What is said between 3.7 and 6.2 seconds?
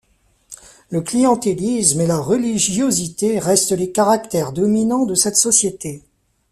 les caractères dominants de cette société.